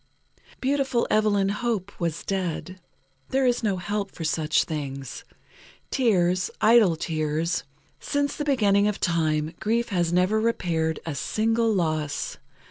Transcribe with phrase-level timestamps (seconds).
[0.59, 2.79] Beautiful Evelyn Hope was dead.
[3.29, 5.23] There is no help for such things.
[5.91, 7.63] Tears, idle tears.
[7.99, 12.37] Since the beginning of time, grief has never repaired a single loss.